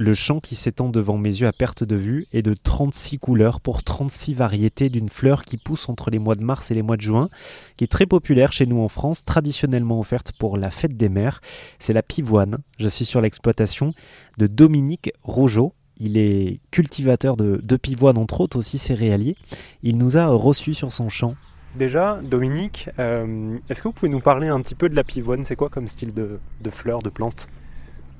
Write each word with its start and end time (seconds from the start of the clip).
Le 0.00 0.14
champ 0.14 0.38
qui 0.38 0.54
s'étend 0.54 0.90
devant 0.90 1.18
mes 1.18 1.40
yeux 1.40 1.48
à 1.48 1.52
perte 1.52 1.82
de 1.82 1.96
vue 1.96 2.26
est 2.32 2.42
de 2.42 2.54
36 2.54 3.18
couleurs 3.18 3.60
pour 3.60 3.82
36 3.82 4.32
variétés 4.32 4.90
d'une 4.90 5.08
fleur 5.08 5.42
qui 5.42 5.56
pousse 5.56 5.88
entre 5.88 6.10
les 6.10 6.20
mois 6.20 6.36
de 6.36 6.44
mars 6.44 6.70
et 6.70 6.74
les 6.74 6.82
mois 6.82 6.96
de 6.96 7.02
juin, 7.02 7.28
qui 7.76 7.82
est 7.82 7.88
très 7.88 8.06
populaire 8.06 8.52
chez 8.52 8.64
nous 8.64 8.80
en 8.80 8.86
France, 8.86 9.24
traditionnellement 9.24 9.98
offerte 9.98 10.30
pour 10.38 10.56
la 10.56 10.70
fête 10.70 10.96
des 10.96 11.08
mers. 11.08 11.40
C'est 11.80 11.92
la 11.92 12.02
pivoine. 12.02 12.58
Je 12.78 12.86
suis 12.86 13.04
sur 13.04 13.20
l'exploitation 13.20 13.92
de 14.38 14.46
Dominique 14.46 15.10
Rougeau. 15.24 15.74
Il 15.98 16.16
est 16.16 16.60
cultivateur 16.70 17.36
de, 17.36 17.60
de 17.60 17.76
pivoine, 17.76 18.18
entre 18.18 18.40
autres 18.40 18.56
aussi 18.56 18.78
céréalier. 18.78 19.34
Il 19.82 19.98
nous 19.98 20.16
a 20.16 20.28
reçus 20.28 20.74
sur 20.74 20.92
son 20.92 21.08
champ. 21.08 21.34
Déjà, 21.74 22.20
Dominique, 22.22 22.88
euh, 23.00 23.58
est-ce 23.68 23.82
que 23.82 23.88
vous 23.88 23.94
pouvez 23.94 24.12
nous 24.12 24.20
parler 24.20 24.46
un 24.46 24.60
petit 24.60 24.76
peu 24.76 24.88
de 24.88 24.94
la 24.94 25.02
pivoine? 25.02 25.42
C'est 25.42 25.56
quoi 25.56 25.68
comme 25.70 25.88
style 25.88 26.14
de, 26.14 26.38
de 26.60 26.70
fleur, 26.70 27.02
de 27.02 27.10
plante? 27.10 27.48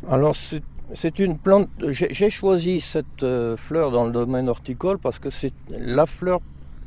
Alors, 0.08 0.34
c'est 0.34 0.62
c'est 0.94 1.18
une 1.18 1.36
plante. 1.36 1.68
J'ai 1.90 2.30
choisi 2.30 2.80
cette 2.80 3.22
euh, 3.22 3.56
fleur 3.56 3.90
dans 3.90 4.04
le 4.04 4.10
domaine 4.10 4.48
horticole 4.48 4.98
parce 4.98 5.18
que 5.18 5.30
c'est 5.30 5.52
la 5.70 6.06
fleur 6.06 6.40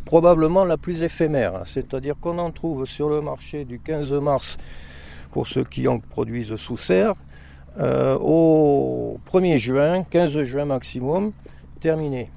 probablement 0.05 0.65
la 0.65 0.77
plus 0.77 1.03
éphémère. 1.03 1.61
C'est-à-dire 1.65 2.15
qu'on 2.19 2.37
en 2.39 2.51
trouve 2.51 2.85
sur 2.85 3.09
le 3.09 3.21
marché 3.21 3.63
du 3.63 3.79
15 3.79 4.11
mars 4.13 4.57
pour 5.31 5.47
ceux 5.47 5.63
qui 5.63 5.87
en 5.87 5.99
produisent 5.99 6.55
sous 6.55 6.77
serre 6.77 7.13
euh, 7.79 8.17
au 8.19 9.19
1er 9.31 9.57
juin, 9.57 10.03
15 10.03 10.43
juin 10.43 10.65
maximum, 10.65 11.31
terminé. 11.79 12.29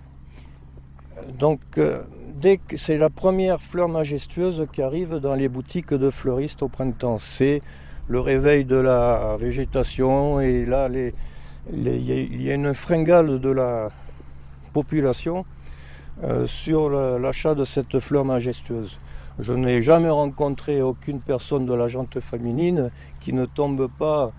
Donc, 1.38 1.60
euh, 1.78 2.02
dès 2.36 2.58
que 2.58 2.76
c'est 2.76 2.98
la 2.98 3.10
première 3.10 3.60
fleur 3.60 3.88
majestueuse 3.88 4.66
qui 4.72 4.82
arrive 4.82 5.16
dans 5.16 5.34
les 5.34 5.48
boutiques 5.48 5.94
de 5.94 6.10
fleuristes 6.10 6.62
au 6.62 6.68
printemps, 6.68 7.18
c'est 7.18 7.62
le 8.06 8.20
réveil 8.20 8.64
de 8.64 8.76
la 8.76 9.36
végétation 9.38 10.40
et 10.40 10.66
là 10.66 10.88
les, 10.88 11.12
il 11.72 12.42
y 12.42 12.50
a 12.50 12.54
une 12.54 12.74
fringale 12.74 13.40
de 13.40 13.50
la 13.50 13.90
population 14.72 15.44
euh, 16.22 16.46
sur 16.46 16.90
l'achat 16.90 17.54
de 17.54 17.64
cette 17.64 17.98
fleur 17.98 18.24
majestueuse. 18.24 18.98
Je 19.40 19.52
n'ai 19.52 19.82
jamais 19.82 20.10
rencontré 20.10 20.80
aucune 20.80 21.20
personne 21.20 21.66
de 21.66 21.74
la 21.74 21.88
jante 21.88 22.20
féminine 22.20 22.90
qui 23.20 23.32
ne 23.32 23.46
tombe 23.46 23.88
pas 23.98 24.30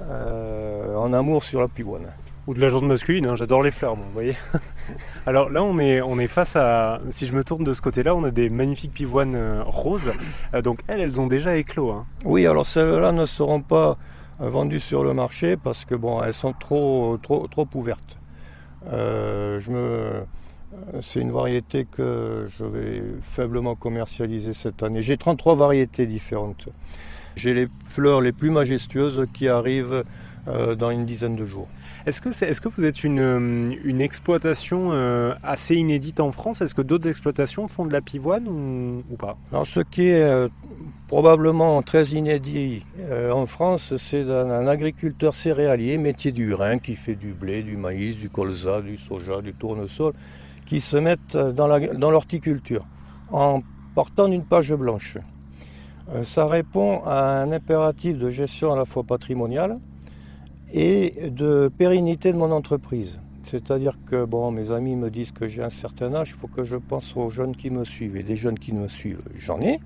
euh, 0.00 0.96
en 0.96 1.12
amour 1.12 1.44
sur 1.44 1.60
la 1.60 1.68
pivoine. 1.68 2.06
Ou 2.46 2.54
de 2.54 2.60
la 2.60 2.70
jante 2.70 2.84
masculine, 2.84 3.26
hein, 3.26 3.36
j'adore 3.36 3.62
les 3.62 3.70
fleurs, 3.70 3.94
vous 3.94 4.10
voyez. 4.14 4.36
Alors 5.26 5.50
là, 5.50 5.62
on 5.62 5.78
est, 5.78 6.00
on 6.00 6.18
est 6.18 6.28
face 6.28 6.56
à. 6.56 6.98
Si 7.10 7.26
je 7.26 7.34
me 7.34 7.44
tourne 7.44 7.62
de 7.62 7.74
ce 7.74 7.82
côté-là, 7.82 8.14
on 8.14 8.24
a 8.24 8.30
des 8.30 8.48
magnifiques 8.48 8.94
pivoines 8.94 9.34
euh, 9.34 9.62
roses. 9.66 10.12
donc 10.64 10.80
elles, 10.86 11.00
elles 11.00 11.20
ont 11.20 11.26
déjà 11.26 11.56
éclos. 11.56 11.90
Hein. 11.90 12.06
Oui, 12.24 12.46
alors 12.46 12.64
celles-là 12.64 13.12
ne 13.12 13.26
seront 13.26 13.60
pas 13.60 13.98
vendues 14.38 14.80
sur 14.80 15.04
le 15.04 15.14
marché 15.14 15.56
parce 15.56 15.84
que 15.84 15.94
bon, 15.94 16.22
elles 16.22 16.34
sont 16.34 16.52
trop, 16.52 17.18
trop, 17.22 17.46
trop 17.48 17.68
ouvertes. 17.74 18.18
Euh, 18.86 19.60
je 19.60 19.70
me, 19.70 20.22
c'est 21.02 21.20
une 21.20 21.32
variété 21.32 21.84
que 21.84 22.48
je 22.58 22.64
vais 22.64 23.02
faiblement 23.20 23.74
commercialiser 23.74 24.52
cette 24.52 24.82
année. 24.82 25.02
J'ai 25.02 25.16
33 25.16 25.56
variétés 25.56 26.06
différentes. 26.06 26.68
J'ai 27.36 27.54
les 27.54 27.68
fleurs 27.88 28.20
les 28.20 28.32
plus 28.32 28.50
majestueuses 28.50 29.26
qui 29.32 29.48
arrivent 29.48 30.02
euh, 30.48 30.74
dans 30.74 30.90
une 30.90 31.04
dizaine 31.04 31.36
de 31.36 31.44
jours. 31.44 31.68
Est-ce 32.06 32.22
que, 32.22 32.30
est, 32.30 32.60
que, 32.60 32.68
vous 32.70 32.86
êtes 32.86 33.04
une, 33.04 33.18
euh, 33.20 33.74
une 33.84 34.00
exploitation 34.00 34.92
euh, 34.92 35.34
assez 35.42 35.74
inédite 35.74 36.20
en 36.20 36.32
France? 36.32 36.62
Est-ce 36.62 36.74
que 36.74 36.80
d'autres 36.80 37.06
exploitations 37.06 37.68
font 37.68 37.84
de 37.84 37.92
la 37.92 38.00
pivoine 38.00 38.48
ou, 38.48 39.02
ou 39.10 39.16
pas? 39.16 39.36
Alors, 39.52 39.66
ce 39.66 39.80
qui 39.80 40.08
est 40.08 40.48
probablement 41.06 41.82
très 41.82 42.04
inédit 42.06 42.82
en 43.30 43.44
France, 43.44 43.96
c'est 43.98 44.22
un, 44.22 44.66
agriculteur 44.66 45.34
céréalier, 45.34 45.98
métier 45.98 46.32
du 46.32 46.54
rhin, 46.54 46.78
qui 46.78 46.96
fait 46.96 47.16
du 47.16 47.34
blé, 47.34 47.62
du 47.62 47.76
maïs, 47.76 48.16
du 48.16 48.30
colza, 48.30 48.80
du 48.80 48.96
soja, 48.96 49.42
du 49.42 49.52
tournesol, 49.52 50.14
qui 50.64 50.80
se 50.80 50.96
mettent 50.96 51.36
dans 51.36 52.10
l'horticulture 52.10 52.86
en 53.32 53.60
portant 53.94 54.32
une 54.32 54.44
page 54.44 54.72
blanche. 54.72 55.18
ça 56.24 56.46
répond 56.46 57.02
à 57.04 57.42
un 57.42 57.52
impératif 57.52 58.16
de 58.16 58.30
gestion 58.30 58.72
à 58.72 58.76
la 58.76 58.86
fois 58.86 59.02
patrimoniale, 59.02 59.78
et 60.72 61.30
de 61.30 61.70
pérennité 61.76 62.32
de 62.32 62.38
mon 62.38 62.50
entreprise. 62.50 63.20
C'est-à-dire 63.44 63.98
que 64.06 64.24
bon, 64.24 64.50
mes 64.50 64.70
amis 64.70 64.94
me 64.94 65.10
disent 65.10 65.32
que 65.32 65.48
j'ai 65.48 65.62
un 65.62 65.70
certain 65.70 66.14
âge, 66.14 66.30
il 66.30 66.34
faut 66.34 66.48
que 66.48 66.64
je 66.64 66.76
pense 66.76 67.16
aux 67.16 67.30
jeunes 67.30 67.56
qui 67.56 67.70
me 67.70 67.84
suivent. 67.84 68.16
Et 68.16 68.22
des 68.22 68.36
jeunes 68.36 68.58
qui 68.58 68.74
me 68.74 68.88
suivent, 68.88 69.22
j'en 69.34 69.60
ai. 69.60 69.80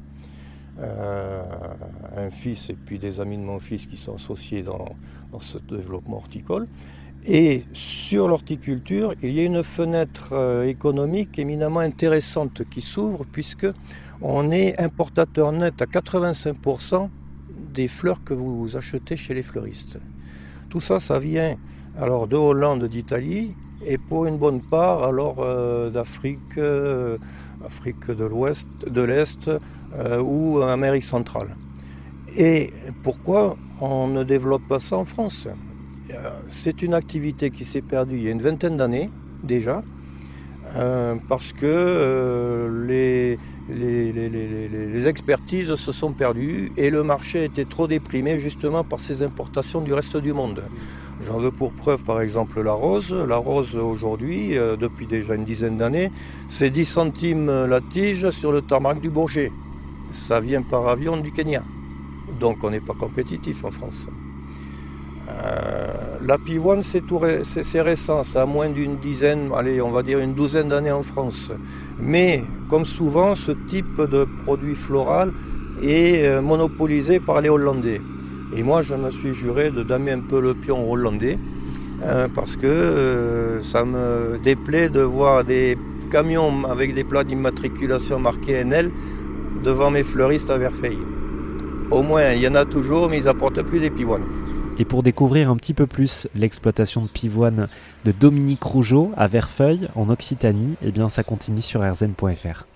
Euh, 0.80 1.42
un 2.16 2.30
fils 2.30 2.70
et 2.70 2.74
puis 2.74 2.98
des 2.98 3.20
amis 3.20 3.36
de 3.36 3.42
mon 3.42 3.60
fils 3.60 3.86
qui 3.86 3.96
sont 3.96 4.14
associés 4.14 4.62
dans, 4.62 4.96
dans 5.30 5.38
ce 5.38 5.58
développement 5.58 6.16
horticole. 6.16 6.66
Et 7.24 7.64
sur 7.72 8.26
l'horticulture, 8.26 9.14
il 9.22 9.32
y 9.34 9.40
a 9.40 9.44
une 9.44 9.62
fenêtre 9.62 10.30
euh, 10.32 10.64
économique 10.64 11.38
éminemment 11.38 11.80
intéressante 11.80 12.62
qui 12.68 12.80
s'ouvre 12.80 13.24
puisque 13.30 13.68
on 14.20 14.50
est 14.50 14.80
importateur 14.80 15.52
net 15.52 15.80
à 15.82 15.84
85% 15.84 17.08
des 17.72 17.86
fleurs 17.86 18.24
que 18.24 18.34
vous 18.34 18.76
achetez 18.76 19.16
chez 19.16 19.34
les 19.34 19.42
fleuristes. 19.42 19.98
Tout 20.72 20.80
ça, 20.80 21.00
ça 21.00 21.18
vient. 21.18 21.56
Alors 22.00 22.26
de 22.26 22.34
Hollande, 22.34 22.84
d'Italie, 22.86 23.54
et 23.84 23.98
pour 23.98 24.24
une 24.24 24.38
bonne 24.38 24.62
part 24.62 25.04
alors 25.04 25.36
euh, 25.40 25.90
d'Afrique, 25.90 26.56
euh, 26.56 27.18
Afrique 27.62 28.10
de 28.10 28.24
l'Ouest, 28.24 28.66
de 28.86 29.02
l'Est 29.02 29.50
euh, 29.50 30.22
ou 30.22 30.62
Amérique 30.62 31.04
centrale. 31.04 31.54
Et 32.38 32.72
pourquoi 33.02 33.58
on 33.82 34.06
ne 34.08 34.24
développe 34.24 34.66
pas 34.66 34.80
ça 34.80 34.96
en 34.96 35.04
France? 35.04 35.46
C'est 36.48 36.80
une 36.80 36.94
activité 36.94 37.50
qui 37.50 37.64
s'est 37.64 37.82
perdue 37.82 38.16
il 38.16 38.22
y 38.22 38.28
a 38.28 38.30
une 38.30 38.40
vingtaine 38.40 38.78
d'années 38.78 39.10
déjà, 39.42 39.82
parce 41.28 41.52
que 41.52 42.68
les, 42.86 43.38
les, 43.68 45.08
expertises 45.08 45.74
se 45.76 45.92
sont 45.92 46.12
perdues 46.12 46.72
et 46.76 46.90
le 46.90 47.02
marché 47.02 47.44
était 47.44 47.64
trop 47.64 47.86
déprimé 47.86 48.38
justement 48.38 48.84
par 48.84 49.00
ces 49.00 49.22
importations 49.22 49.80
du 49.80 49.92
reste 49.92 50.16
du 50.16 50.32
monde. 50.32 50.62
J'en 51.26 51.38
veux 51.38 51.50
pour 51.50 51.72
preuve 51.72 52.02
par 52.02 52.20
exemple 52.20 52.60
la 52.62 52.72
rose. 52.72 53.12
La 53.12 53.36
rose 53.36 53.76
aujourd'hui, 53.76 54.58
euh, 54.58 54.76
depuis 54.76 55.06
déjà 55.06 55.34
une 55.34 55.44
dizaine 55.44 55.76
d'années, 55.76 56.10
c'est 56.48 56.70
10 56.70 56.84
centimes 56.84 57.66
la 57.66 57.80
tige 57.80 58.30
sur 58.30 58.50
le 58.50 58.62
tarmac 58.62 59.00
du 59.00 59.10
Bourget. 59.10 59.52
Ça 60.10 60.40
vient 60.40 60.62
par 60.62 60.88
avion 60.88 61.16
du 61.16 61.32
Kenya. 61.32 61.62
Donc 62.40 62.64
on 62.64 62.70
n'est 62.70 62.80
pas 62.80 62.94
compétitif 62.94 63.64
en 63.64 63.70
France. 63.70 64.08
La 66.24 66.38
pivoine, 66.38 66.84
c'est 66.84 67.80
récent, 67.80 68.22
ça 68.22 68.42
a 68.42 68.46
moins 68.46 68.68
d'une 68.68 68.96
dizaine, 68.98 69.50
allez, 69.56 69.82
on 69.82 69.90
va 69.90 70.04
dire 70.04 70.20
une 70.20 70.34
douzaine 70.34 70.68
d'années 70.68 70.92
en 70.92 71.02
France. 71.02 71.50
Mais, 71.98 72.44
comme 72.70 72.84
souvent, 72.84 73.34
ce 73.34 73.50
type 73.50 74.00
de 74.00 74.24
produit 74.44 74.76
floral 74.76 75.32
est 75.82 76.24
euh, 76.24 76.40
monopolisé 76.40 77.18
par 77.18 77.40
les 77.40 77.48
Hollandais. 77.48 78.00
Et 78.54 78.62
moi, 78.62 78.82
je 78.82 78.94
me 78.94 79.10
suis 79.10 79.34
juré 79.34 79.72
de 79.72 79.82
damer 79.82 80.12
un 80.12 80.20
peu 80.20 80.40
le 80.40 80.54
pion 80.54 80.88
hollandais, 80.88 81.38
hein, 82.04 82.28
parce 82.32 82.54
que 82.54 82.66
euh, 82.66 83.60
ça 83.62 83.84
me 83.84 84.38
déplaît 84.38 84.90
de 84.90 85.00
voir 85.00 85.42
des 85.42 85.76
camions 86.12 86.64
avec 86.66 86.94
des 86.94 87.02
plats 87.02 87.24
d'immatriculation 87.24 88.20
marqués 88.20 88.62
NL 88.64 88.92
devant 89.64 89.90
mes 89.90 90.04
fleuristes 90.04 90.50
à 90.50 90.58
Verfeil. 90.58 90.98
Au 91.90 92.02
moins, 92.02 92.30
il 92.30 92.42
y 92.42 92.46
en 92.46 92.54
a 92.54 92.64
toujours, 92.64 93.08
mais 93.10 93.18
ils 93.18 93.24
n'apportent 93.24 93.62
plus 93.62 93.80
des 93.80 93.90
pivoines. 93.90 94.41
Et 94.78 94.84
pour 94.84 95.02
découvrir 95.02 95.50
un 95.50 95.56
petit 95.56 95.74
peu 95.74 95.86
plus 95.86 96.26
l'exploitation 96.34 97.02
de 97.02 97.08
pivoine 97.08 97.68
de 98.04 98.12
Dominique 98.12 98.62
Rougeau 98.62 99.12
à 99.16 99.26
Verfeuille 99.26 99.88
en 99.94 100.08
Occitanie, 100.08 100.76
eh 100.82 100.90
bien 100.90 101.08
ça 101.08 101.22
continue 101.22 101.62
sur 101.62 101.82
rzn.fr. 101.82 102.66